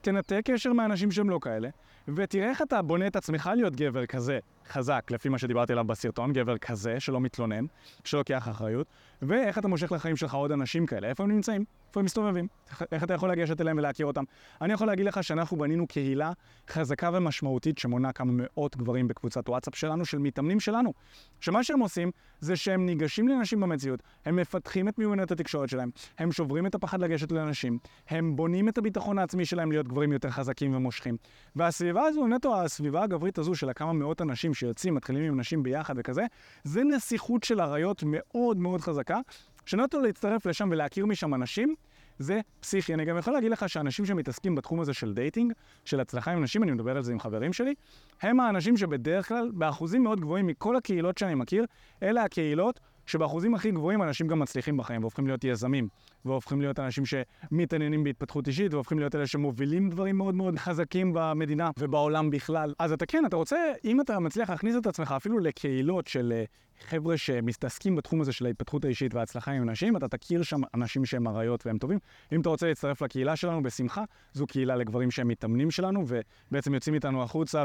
תנתק 0.00 0.40
קשר 0.44 0.72
מאנשים 0.72 1.10
שהם 1.10 1.30
לא 1.30 1.38
כאלה, 1.42 1.68
ותראה 2.16 2.50
איך 2.50 2.62
אתה 2.62 2.82
בונה 2.82 3.06
את 3.06 3.16
עצמך 3.16 3.50
להיות 3.56 3.76
גבר 3.76 4.06
כזה 4.06 4.38
חזק, 4.68 5.10
לפי 5.10 5.28
מה 5.28 5.38
שדיברתי 5.38 5.72
עליו 5.72 5.84
בסרטון, 5.84 6.32
גבר 6.32 6.58
כזה 6.58 7.00
שלא 7.00 7.20
מתלונן, 7.20 7.64
שלוקח 8.04 8.48
אחריות, 8.48 8.86
ואיך 9.22 9.58
אתה 9.58 9.68
מושך 9.68 9.92
לחיים 9.92 10.16
שלך 10.16 10.34
עוד 10.34 10.52
אנשים 10.52 10.86
כאלה, 10.86 11.08
איפה 11.08 11.22
הם 11.22 11.30
נמצאים, 11.30 11.64
איפה 11.88 12.00
הם 12.00 12.04
מסתובבים, 12.04 12.46
איך 12.92 13.04
אתה 13.04 13.14
יכול 13.14 13.30
לגשת 13.30 13.60
אליהם 13.60 13.78
ולהכיר 13.78 14.06
אותם. 14.06 14.24
אני 14.60 14.72
יכול 14.72 14.86
להגיד 14.86 15.06
לך 15.06 15.24
שאנחנו 15.24 15.56
בנינו 15.56 15.86
קהילה 15.86 16.32
חזקה 16.70 17.10
ומשמעותית 17.12 17.78
שמונה 17.78 18.12
כמה 18.12 18.32
מאות 18.34 18.76
גברים 18.76 19.08
בקבוצת 19.08 19.48
וואטסאפ 19.48 19.76
שלנו, 19.76 20.04
של 20.04 20.18
מתאמנים 20.18 20.60
שלנו, 20.60 20.92
שמה 21.40 21.64
שהם 21.64 21.80
עושים 21.80 22.10
זה 22.40 22.56
שהם 22.56 22.86
ניגשים 22.86 23.28
לאנשים 23.28 23.60
במציאות, 23.60 24.02
הם 24.24 24.36
מפתחים 24.36 24.88
את 24.88 24.98
מיומנות 24.98 25.30
התקשורת 25.30 25.68
שלהם, 25.68 25.90
הם 26.18 26.32
שוברים 26.32 26.66
את 26.66 26.74
הפחד 26.74 27.00
לגשת 27.00 27.32
לאנשים, 27.32 27.78
הם 28.08 28.36
בונים 28.36 28.68
את 28.68 28.78
הביטחון 28.78 29.18
העצמי 29.18 29.44
שלהם 29.44 29.72
להיות 29.72 29.88
גברים 29.88 30.12
יותר 30.12 30.30
חזקים 30.30 30.74
ומושכים. 30.74 31.16
והסביבה 31.56 32.02
הזו, 32.02 32.26
נטו 32.26 32.62
הסביבה 32.62 33.02
הגברית 33.02 33.38
הזו 33.38 33.54
של 33.54 33.68
הכמה 33.68 33.92
מאות 33.92 34.22
אנשים 34.22 34.51
שיוצאים, 34.54 34.94
מתחילים 34.94 35.24
עם 35.24 35.40
נשים 35.40 35.62
ביחד 35.62 35.94
וכזה, 35.96 36.22
זה 36.64 36.84
נסיכות 36.84 37.44
של 37.44 37.60
אריות 37.60 38.02
מאוד 38.06 38.56
מאוד 38.56 38.80
חזקה, 38.80 39.18
שנטו 39.66 40.00
להצטרף 40.00 40.46
לשם 40.46 40.68
ולהכיר 40.72 41.06
משם 41.06 41.34
אנשים, 41.34 41.74
זה 42.18 42.40
פסיכי. 42.60 42.94
אני 42.94 43.04
גם 43.04 43.18
יכול 43.18 43.32
להגיד 43.32 43.50
לך 43.50 43.68
שאנשים 43.68 44.06
שמתעסקים 44.06 44.54
בתחום 44.54 44.80
הזה 44.80 44.94
של 44.94 45.14
dating, 45.14 45.52
של 45.84 46.00
הצלחה 46.00 46.32
עם 46.32 46.42
נשים, 46.42 46.62
אני 46.62 46.72
מדבר 46.72 46.96
על 46.96 47.02
זה 47.02 47.12
עם 47.12 47.20
חברים 47.20 47.52
שלי, 47.52 47.74
הם 48.22 48.40
האנשים 48.40 48.76
שבדרך 48.76 49.28
כלל, 49.28 49.50
באחוזים 49.54 50.02
מאוד 50.02 50.20
גבוהים 50.20 50.46
מכל 50.46 50.76
הקהילות 50.76 51.18
שאני 51.18 51.34
מכיר, 51.34 51.64
אלה 52.02 52.22
הקהילות 52.22 52.80
שבאחוזים 53.06 53.54
הכי 53.54 53.70
גבוהים 53.70 54.02
אנשים 54.02 54.26
גם 54.26 54.38
מצליחים 54.38 54.76
בחיים 54.76 55.00
והופכים 55.00 55.26
להיות 55.26 55.44
יזמים, 55.44 55.88
והופכים 56.24 56.60
להיות 56.60 56.78
אנשים 56.78 57.04
שמתעניינים 57.06 58.04
בהתפתחות 58.04 58.48
אישית, 58.48 58.74
והופכים 58.74 58.98
להיות 58.98 59.14
אלה 59.14 59.26
שמובילים 59.26 59.90
דברים 59.90 60.18
מאוד 60.18 60.34
מאוד 60.34 60.58
חזקים 60.58 61.12
במדינה 61.14 61.70
ובעולם 61.78 62.30
בכלל. 62.30 62.74
אז 62.78 62.92
אתה 62.92 63.06
כן, 63.06 63.26
אתה 63.26 63.36
רוצה, 63.36 63.56
אם 63.84 64.00
אתה 64.00 64.18
מצליח 64.18 64.50
להכניס 64.50 64.76
את 64.76 64.86
עצמך 64.86 65.14
אפילו 65.16 65.38
לקהילות 65.38 66.06
של 66.06 66.32
אה, 66.36 66.44
חבר'ה 66.88 67.16
שמתעסקים 67.16 67.96
בתחום 67.96 68.20
הזה 68.20 68.32
של 68.32 68.46
ההתפתחות 68.46 68.84
האישית 68.84 69.14
וההצלחה 69.14 69.52
עם 69.52 69.62
אנשים, 69.62 69.96
אתה 69.96 70.08
תכיר 70.08 70.42
שם 70.42 70.60
אנשים 70.74 71.04
שהם 71.04 71.28
אריות 71.28 71.66
והם 71.66 71.78
טובים. 71.78 71.98
אם 72.32 72.40
אתה 72.40 72.48
רוצה 72.48 72.66
להצטרף 72.66 73.02
לקהילה 73.02 73.36
שלנו, 73.36 73.62
בשמחה, 73.62 74.04
זו 74.32 74.46
קהילה 74.46 74.76
לגברים 74.76 75.10
שהם 75.10 75.28
מתאמנים 75.28 75.70
שלנו, 75.70 76.04
ובעצם 76.06 76.74
יוצאים 76.74 76.94
איתנו 76.94 77.22
החוצה 77.22 77.64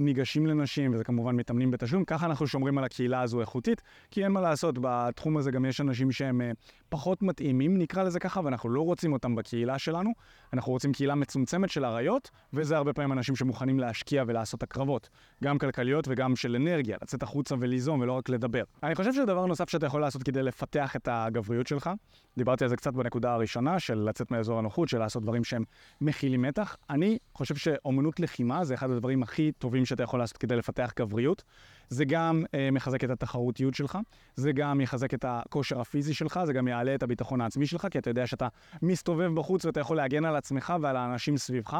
וניגשים 0.00 0.46
לנשים, 0.46 0.94
וזה 0.94 1.04
כמובן 1.04 1.36
מתאמנים 1.36 1.70
בתשלום. 1.70 2.04
ככה 2.04 2.26
אנחנו 2.26 2.46
שומרים 2.46 2.78
על 2.78 2.84
הקהילה 2.84 3.20
הזו 3.20 3.40
איכותית, 3.40 3.82
כי 4.10 4.24
אין 4.24 4.32
מה 4.32 4.40
לעשות, 4.40 4.77
בתחום 4.80 5.36
הזה 5.36 5.50
גם 5.50 5.64
יש 5.64 5.80
אנשים 5.80 6.12
שהם 6.12 6.40
אה, 6.40 6.50
פחות 6.88 7.22
מתאימים, 7.22 7.78
נקרא 7.78 8.02
לזה 8.02 8.20
ככה, 8.20 8.40
ואנחנו 8.44 8.70
לא 8.70 8.80
רוצים 8.80 9.12
אותם 9.12 9.34
בקהילה 9.34 9.78
שלנו. 9.78 10.10
אנחנו 10.52 10.72
רוצים 10.72 10.92
קהילה 10.92 11.14
מצומצמת 11.14 11.70
של 11.70 11.84
אריות, 11.84 12.30
וזה 12.52 12.76
הרבה 12.76 12.92
פעמים 12.92 13.12
אנשים 13.12 13.36
שמוכנים 13.36 13.80
להשקיע 13.80 14.24
ולעשות 14.26 14.62
הקרבות, 14.62 15.08
גם 15.44 15.58
כלכליות 15.58 16.04
וגם 16.08 16.36
של 16.36 16.56
אנרגיה, 16.56 16.96
לצאת 17.02 17.22
החוצה 17.22 17.54
וליזום 17.58 18.00
ולא 18.00 18.12
רק 18.12 18.28
לדבר. 18.28 18.62
אני 18.82 18.94
חושב 18.94 19.12
שדבר 19.12 19.46
נוסף 19.46 19.70
שאתה 19.70 19.86
יכול 19.86 20.00
לעשות 20.00 20.22
כדי 20.22 20.42
לפתח 20.42 20.96
את 20.96 21.08
הגבריות 21.12 21.66
שלך, 21.66 21.90
דיברתי 22.36 22.64
על 22.64 22.70
זה 22.70 22.76
קצת 22.76 22.92
בנקודה 22.92 23.32
הראשונה, 23.32 23.78
של 23.78 23.98
לצאת 23.98 24.30
מאזור 24.30 24.58
הנוחות, 24.58 24.88
של 24.88 24.98
לעשות 24.98 25.22
דברים 25.22 25.44
שהם 25.44 25.64
מכילים 26.00 26.42
מתח. 26.42 26.76
אני 26.90 27.18
חושב 27.34 27.56
שאומנות 27.56 28.20
לחימה 28.20 28.64
זה 28.64 28.74
אחד 28.74 28.90
הדברים 28.90 29.22
הכי 29.22 29.52
טובים 29.58 29.84
שאתה 29.84 30.02
יכול 30.02 30.18
לעשות 30.18 30.36
כדי 30.36 30.56
לפתח 30.56 30.92
גבריות. 30.98 31.42
זה 31.88 32.04
גם 32.04 32.44
אה, 32.54 32.70
מחזק 32.72 33.04
את 33.04 33.10
התחרותיות 33.10 33.74
שלך, 33.74 33.98
זה 34.34 34.52
גם 34.52 34.80
יחזק 34.80 35.14
את 35.14 35.24
הכושר 35.28 35.80
הפיזי 35.80 36.14
שלך, 36.14 36.40
זה 36.44 36.52
גם 36.52 36.68
יעלה 36.68 36.94
את 36.94 37.02
הביטחון 37.02 37.40
העצמי 37.40 37.66
שלך, 37.66 37.86
כי 37.90 37.98
אתה 37.98 38.10
יודע 38.10 38.26
שאתה 38.26 38.48
מסתובב 38.82 39.34
בחוץ 39.34 39.64
ואתה 39.64 39.80
יכול 39.80 39.96
להגן 39.96 40.24
על 40.24 40.36
עצמך 40.36 40.74
ועל 40.80 40.96
האנשים 40.96 41.36
סביבך. 41.36 41.76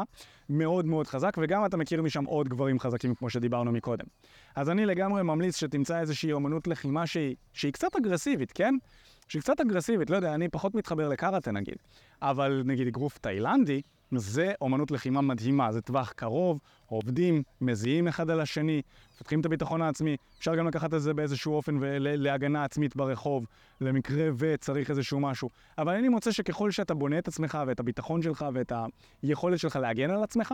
מאוד 0.49 0.85
מאוד 0.85 1.07
חזק, 1.07 1.37
וגם 1.41 1.65
אתה 1.65 1.77
מכיר 1.77 2.01
משם 2.01 2.25
עוד 2.25 2.49
גברים 2.49 2.79
חזקים, 2.79 3.15
כמו 3.15 3.29
שדיברנו 3.29 3.71
מקודם. 3.71 4.05
אז 4.55 4.69
אני 4.69 4.85
לגמרי 4.85 5.23
ממליץ 5.23 5.57
שתמצא 5.57 5.99
איזושהי 5.99 6.33
אומנות 6.33 6.67
לחימה 6.67 7.07
שהיא, 7.07 7.35
שהיא 7.53 7.73
קצת 7.73 7.95
אגרסיבית, 7.95 8.51
כן? 8.51 8.75
שהיא 9.27 9.41
קצת 9.41 9.61
אגרסיבית, 9.61 10.09
לא 10.09 10.15
יודע, 10.15 10.33
אני 10.33 10.49
פחות 10.49 10.75
מתחבר 10.75 11.09
לקראטה 11.09 11.51
נגיד, 11.51 11.75
אבל 12.21 12.63
נגיד 12.65 12.87
אגרוף 12.87 13.17
תאילנדי, 13.17 13.81
זה 14.15 14.51
אומנות 14.61 14.91
לחימה 14.91 15.21
מדהימה, 15.21 15.71
זה 15.71 15.81
טווח 15.81 16.11
קרוב, 16.11 16.59
עובדים, 16.89 17.43
מזיעים 17.61 18.07
אחד 18.07 18.29
על 18.29 18.41
השני, 18.41 18.81
מפתחים 19.15 19.39
את 19.39 19.45
הביטחון 19.45 19.81
העצמי, 19.81 20.17
אפשר 20.39 20.55
גם 20.55 20.67
לקחת 20.67 20.93
את 20.93 21.01
זה 21.01 21.13
באיזשהו 21.13 21.53
אופן 21.53 21.79
להגנה 21.99 22.63
עצמית 22.63 22.95
ברחוב, 22.95 23.45
למקרה 23.81 24.29
וצריך 24.37 24.89
איזשהו 24.89 25.19
משהו. 25.19 25.49
אבל 25.77 25.95
אני 25.95 26.09
מוצא 26.09 26.31
שככל 26.31 26.71
שאתה 26.71 26.93
בונה 26.93 27.17
את 27.17 27.27
עצמך 27.27 27.57
ואת 27.67 27.79
הביטחון 27.79 28.21
שלך 28.21 28.45
ואת 28.53 28.71
היכולת 29.23 29.59
שלך 29.59 29.75
להגן 29.75 30.09
על 30.09 30.23
עצמך, 30.23 30.53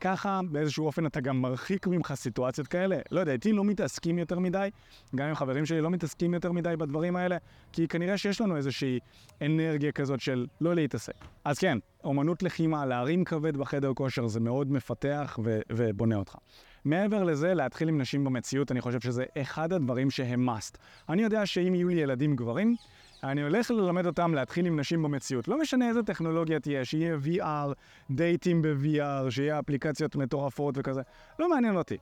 ככה 0.00 0.40
באיזשהו 0.50 0.86
אופן 0.86 1.06
אתה 1.06 1.20
גם 1.20 1.42
מרחיק 1.42 1.86
ממך 1.86 2.14
סיטואציות 2.14 2.66
כאלה. 2.66 2.96
לא 3.10 3.20
יודע, 3.20 3.32
איתי 3.32 3.52
לא 3.52 3.64
מתעסקים 3.64 4.18
יותר 4.18 4.38
מדי, 4.38 4.68
גם 5.14 5.28
עם 5.28 5.34
חברים 5.34 5.66
שלי 5.66 5.80
לא 5.80 5.90
מתעסקים 5.90 6.34
יותר 6.34 6.52
מדי 6.52 6.76
בדברים 6.78 7.16
האלה, 7.16 7.36
כי 7.72 7.88
כנראה 7.88 8.18
שיש 8.18 8.40
לנו 8.40 8.56
איזושהי 8.56 8.98
אנרגיה 9.42 9.92
כזאת 9.92 10.20
של 10.20 10.46
לא 10.60 10.74
להתעסק. 10.74 11.14
אז 11.44 11.58
כן, 11.58 11.78
אומנות 12.04 12.42
לחימה, 12.42 12.86
להרים 12.86 13.24
כבד 13.24 13.56
בחדר 13.56 13.92
כושר 13.94 14.26
זה 14.26 14.40
מאוד 14.40 14.72
מפתח 14.72 15.38
ו- 15.44 15.60
ובונה 15.72 16.16
אותך. 16.16 16.36
מעבר 16.84 17.24
לזה, 17.24 17.54
להתחיל 17.54 17.88
עם 17.88 18.00
נשים 18.00 18.24
במציאות, 18.24 18.72
אני 18.72 18.80
חושב 18.80 19.00
שזה 19.00 19.24
אחד 19.38 19.72
הדברים 19.72 20.10
שהם 20.10 20.48
must. 20.48 20.76
אני 21.08 21.22
יודע 21.22 21.46
שאם 21.46 21.74
יהיו 21.74 21.88
לי 21.88 22.00
ילדים 22.00 22.36
גברים, 22.36 22.76
אני 23.24 23.42
הולך 23.42 23.70
ללמד 23.70 24.06
אותם 24.06 24.34
להתחיל 24.34 24.66
עם 24.66 24.80
נשים 24.80 25.02
במציאות. 25.02 25.48
לא 25.48 25.60
משנה 25.60 25.88
איזה 25.88 26.02
טכנולוגיה 26.02 26.60
תהיה, 26.60 26.84
שיהיה 26.84 27.16
VR, 27.24 27.72
דייטים 28.10 28.62
ב-VR, 28.62 29.30
שיהיה 29.30 29.58
אפליקציות 29.58 30.16
מטורפות 30.16 30.74
וכזה. 30.78 31.02
לא 31.38 31.50
מעניין 31.50 31.76
אותי. 31.76 31.96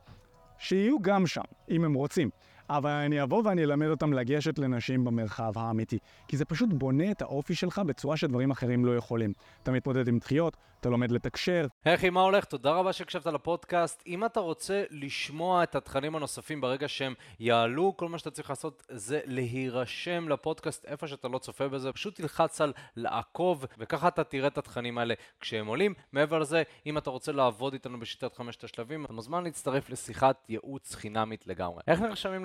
שיהיו 0.58 1.02
גם 1.02 1.26
שם, 1.26 1.42
אם 1.70 1.84
הם 1.84 1.94
רוצים. 1.94 2.30
אבל 2.76 2.90
אני 2.90 3.22
אבוא 3.22 3.42
ואני 3.44 3.64
אלמד 3.64 3.86
אותם 3.86 4.12
לגשת 4.12 4.58
לנשים 4.58 5.04
במרחב 5.04 5.52
האמיתי. 5.56 5.98
כי 6.28 6.36
זה 6.36 6.44
פשוט 6.44 6.68
בונה 6.72 7.10
את 7.10 7.22
האופי 7.22 7.54
שלך 7.54 7.78
בצורה 7.78 8.16
שדברים 8.16 8.50
אחרים 8.50 8.84
לא 8.84 8.96
יכולים. 8.96 9.32
אתה 9.62 9.72
מתמודד 9.72 10.08
עם 10.08 10.18
דחיות, 10.18 10.56
אתה 10.80 10.90
לומד 10.90 11.10
לתקשר. 11.10 11.66
היי 11.84 11.94
אחי, 11.94 12.10
מה 12.10 12.20
הולך? 12.20 12.44
תודה 12.44 12.70
רבה 12.70 12.92
שהקשבת 12.92 13.26
לפודקאסט. 13.26 14.02
אם 14.06 14.24
אתה 14.24 14.40
רוצה 14.40 14.84
לשמוע 14.90 15.62
את 15.62 15.74
התכנים 15.74 16.16
הנוספים 16.16 16.60
ברגע 16.60 16.88
שהם 16.88 17.14
יעלו, 17.40 17.94
כל 17.96 18.08
מה 18.08 18.18
שאתה 18.18 18.30
צריך 18.30 18.50
לעשות 18.50 18.82
זה 18.90 19.20
להירשם 19.24 20.28
לפודקאסט 20.28 20.84
איפה 20.84 21.06
שאתה 21.06 21.28
לא 21.28 21.38
צופה 21.38 21.68
בזה. 21.68 21.92
פשוט 21.92 22.16
תלחץ 22.16 22.60
על 22.60 22.72
לעקוב, 22.96 23.66
וככה 23.78 24.08
אתה 24.08 24.24
תראה 24.24 24.48
את 24.48 24.58
התכנים 24.58 24.98
האלה 24.98 25.14
כשהם 25.40 25.66
עולים. 25.66 25.94
מעבר 26.12 26.38
לזה, 26.38 26.62
אם 26.86 26.98
אתה 26.98 27.10
רוצה 27.10 27.32
לעבוד 27.32 27.72
איתנו 27.72 28.00
בשיטת 28.00 28.36
חמשת 28.36 28.64
השלבים, 28.64 29.04
אתה 29.04 29.12
מוזמן 29.12 29.44
להצטרף 29.44 29.90
לשיחת 29.90 30.44
ייעוץ 30.48 30.94
חינמית 30.94 31.46
לגמרי. 31.46 31.82
איך 31.86 32.00
נרשמים 32.00 32.44